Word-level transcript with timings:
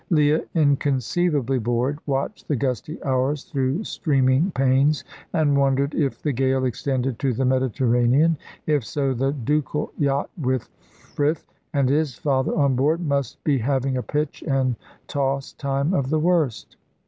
Leah, 0.09 0.41
inconceivably 0.55 1.59
bored, 1.59 1.99
watched 2.07 2.47
the 2.47 2.55
gusty 2.55 2.97
hours 3.03 3.43
through 3.43 3.83
streaming 3.83 4.49
panes, 4.49 5.03
and 5.31 5.55
wondered 5.55 5.93
if 5.93 6.19
the 6.23 6.31
gale 6.33 6.65
extended 6.65 7.19
to 7.19 7.31
the 7.33 7.45
Mediterranean. 7.45 8.35
If 8.65 8.83
so, 8.83 9.13
the 9.13 9.31
ducal 9.31 9.91
yacht 9.99 10.31
with 10.35 10.69
Frith 11.13 11.45
and 11.71 11.87
his 11.87 12.15
father 12.15 12.55
on 12.55 12.75
board 12.75 12.99
must 13.01 13.43
be 13.43 13.59
having 13.59 13.95
a 13.95 14.01
pitch 14.01 14.43
and 14.47 14.75
toss 15.05 15.53
time 15.53 15.93
of 15.93 16.09
the 16.09 16.19
worst. 16.19 16.77